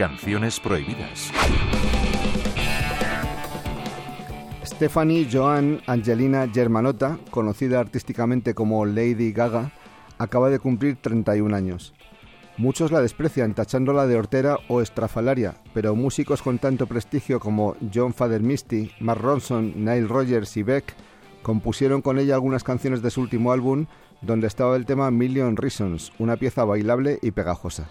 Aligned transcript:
Canciones 0.00 0.58
prohibidas. 0.58 1.30
Stephanie 4.64 5.28
Joan 5.30 5.82
Angelina 5.86 6.48
Germanotta, 6.50 7.18
conocida 7.30 7.80
artísticamente 7.80 8.54
como 8.54 8.86
Lady 8.86 9.32
Gaga, 9.32 9.72
acaba 10.16 10.48
de 10.48 10.58
cumplir 10.58 10.96
31 10.96 11.54
años. 11.54 11.92
Muchos 12.56 12.92
la 12.92 13.02
desprecian 13.02 13.52
tachándola 13.52 14.06
de 14.06 14.16
hortera 14.16 14.56
o 14.68 14.80
estrafalaria, 14.80 15.56
pero 15.74 15.94
músicos 15.94 16.40
con 16.40 16.58
tanto 16.58 16.86
prestigio 16.86 17.38
como 17.38 17.76
John 17.92 18.14
Fader 18.14 18.40
Misty, 18.40 18.92
Mark 19.00 19.20
Ronson, 19.20 19.84
Nile 19.84 20.08
Rogers 20.08 20.56
y 20.56 20.62
Beck 20.62 20.94
compusieron 21.42 22.00
con 22.00 22.18
ella 22.18 22.36
algunas 22.36 22.64
canciones 22.64 23.02
de 23.02 23.10
su 23.10 23.20
último 23.20 23.52
álbum, 23.52 23.84
donde 24.22 24.46
estaba 24.46 24.76
el 24.76 24.86
tema 24.86 25.10
Million 25.10 25.56
Reasons, 25.56 26.10
una 26.18 26.38
pieza 26.38 26.64
bailable 26.64 27.18
y 27.20 27.32
pegajosa. 27.32 27.90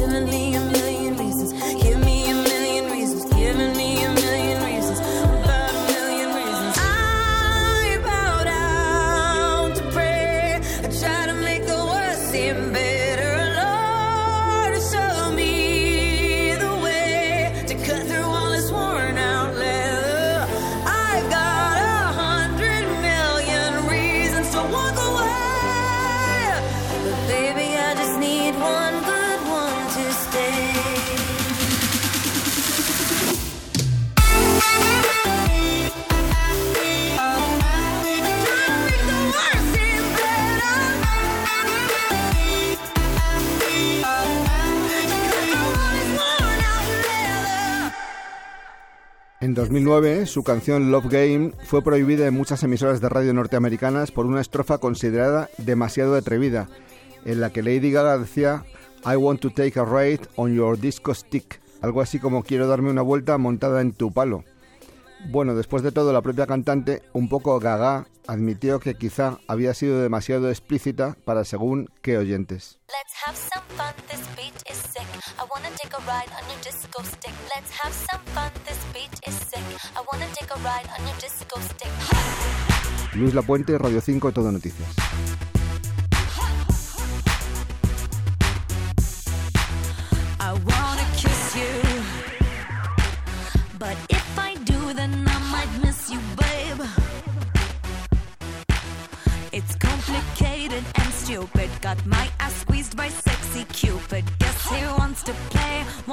sin 12.31 12.90
En 49.51 49.55
2009, 49.55 50.27
su 50.27 50.43
canción 50.43 50.91
Love 50.91 51.09
Game 51.09 51.51
fue 51.65 51.83
prohibida 51.83 52.25
en 52.25 52.33
muchas 52.33 52.63
emisoras 52.63 53.01
de 53.01 53.09
radio 53.09 53.33
norteamericanas 53.33 54.09
por 54.09 54.25
una 54.25 54.39
estrofa 54.39 54.77
considerada 54.77 55.49
demasiado 55.57 56.15
atrevida, 56.15 56.69
en 57.25 57.41
la 57.41 57.49
que 57.49 57.61
Lady 57.61 57.91
Gaga 57.91 58.17
decía 58.17 58.63
I 59.03 59.17
want 59.17 59.41
to 59.41 59.49
take 59.49 59.77
a 59.77 59.83
ride 59.83 60.21
on 60.37 60.55
your 60.55 60.79
disco 60.79 61.13
stick, 61.13 61.59
algo 61.81 61.99
así 61.99 62.17
como 62.17 62.43
quiero 62.43 62.65
darme 62.65 62.91
una 62.91 63.01
vuelta 63.01 63.37
montada 63.37 63.81
en 63.81 63.91
tu 63.91 64.13
palo. 64.13 64.45
Bueno, 65.29 65.53
después 65.53 65.83
de 65.83 65.91
todo, 65.91 66.13
la 66.13 66.21
propia 66.21 66.47
cantante, 66.47 67.01
un 67.11 67.27
poco 67.27 67.59
gaga, 67.59 68.07
admitió 68.27 68.79
que 68.79 68.95
quizá 68.95 69.39
había 69.49 69.73
sido 69.73 70.01
demasiado 70.01 70.49
explícita 70.49 71.17
para 71.25 71.43
según 71.43 71.89
qué 72.01 72.17
oyentes. 72.17 72.79
Beat 78.93 79.13
is 79.27 79.33
sick. 79.33 79.63
I 79.95 80.03
wanna 80.11 80.27
take 80.33 80.51
a 80.51 80.59
ride 80.59 80.87
on 80.97 81.05
your 81.07 81.17
disco 81.19 81.59
stick. 81.59 81.91
Let's 81.91 82.11
have 82.11 82.11
some 82.11 82.11
fun, 82.11 82.11
this 82.11 82.11
beat 82.11 82.11
is 82.11 82.11
sick. 82.11 82.11
I 82.11 82.11
wanna 82.11 82.15
take 82.17 82.17
a 82.17 82.17
ride 82.17 82.17
on 82.17 82.17
your 82.17 82.27
disco 82.29 82.99
stick. 82.99 83.15
Luis 83.15 83.33
Lapuente, 83.33 83.77
Radio 83.77 84.01
5, 84.01 84.31
Todo 84.31 84.51
Noticias. 84.51 84.95
I 90.39 90.53
wanna 90.53 91.05
kiss 91.15 91.55
you, 91.55 91.73
but 93.79 93.97
if 94.09 94.39
I 94.39 94.55
do, 94.65 94.93
then 94.93 95.13
I 95.27 95.39
might 95.51 95.71
miss 95.83 96.09
you, 96.09 96.19
babe. 96.37 96.81
It's 99.51 99.75
complicated 99.75 100.83
and 100.95 101.13
stupid. 101.13 101.69
Got 101.81 102.05
my 102.05 102.29
ass 102.39 102.53
squeezed 102.61 102.95
by 102.95 103.09
sexy 103.09 103.65
Cupid. 103.65 104.23
Guess 104.39 104.69
he 104.69 104.85
wants 104.97 105.23
to 105.23 105.33
play, 105.49 105.83
wants 106.07 106.07
to 106.07 106.07
play. 106.07 106.10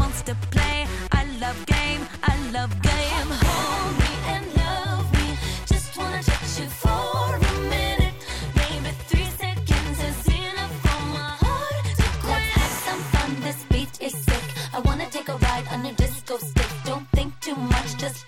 A 15.78 15.80
on 15.80 15.84
your 15.84 15.94
disco 15.94 16.36
stick. 16.38 16.66
Don't 16.84 17.08
think 17.10 17.38
too 17.40 17.54
much, 17.54 17.96
just 17.98 18.27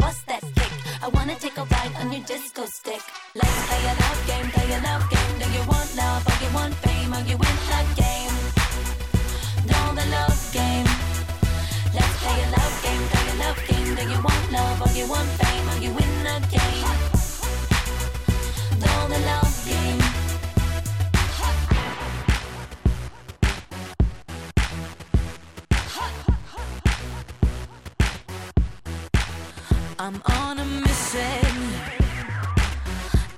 I'm 30.12 30.22
on 30.24 30.58
a 30.58 30.64
mission, 30.64 31.56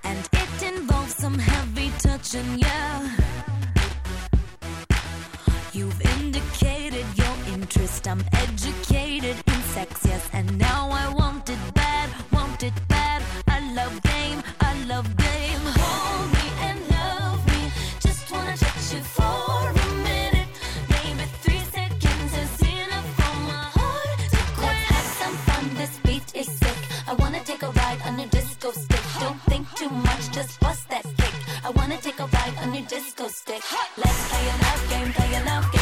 and 0.05 0.27
it 0.33 0.63
involves 0.63 1.15
some 1.15 1.39
heavy 1.39 1.93
touching, 1.99 2.59
yeah. 2.59 3.15
You've 5.75 6.01
indicated 6.19 7.05
your 7.15 7.35
interest, 7.53 8.09
I'm 8.09 8.25
educated 8.33 9.37
in 9.47 9.63
sex, 9.75 10.01
yes, 10.07 10.27
and 10.33 10.57
now 10.57 10.89
I 10.91 11.13
want 11.13 11.32
Wanna 31.75 31.97
take 31.97 32.21
a 32.21 32.27
ride 32.27 32.55
on 32.63 32.75
your 32.75 32.85
disco 32.87 33.29
stick. 33.29 33.63
Let's 33.97 34.29
play 34.29 34.45
a 34.45 34.57
love 34.65 34.91
game, 34.91 35.13
play 35.13 35.35
a 35.35 35.45
love 35.45 35.73
game. 35.73 35.82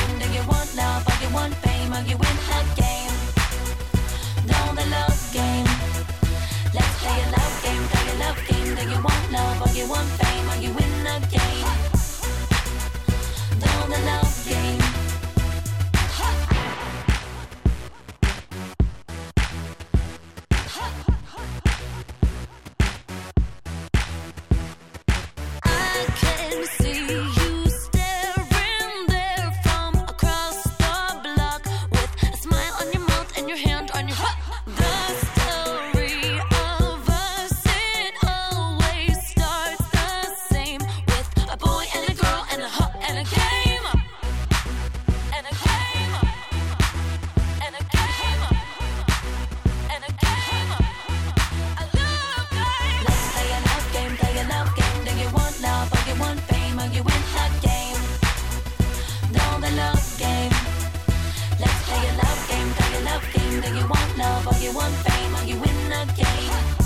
you 64.71 64.77
want 64.77 64.95
fame? 64.95 65.35
Are 65.35 65.45
you 65.45 65.55
in 65.55 65.89
the 65.89 66.13
game? 66.17 66.80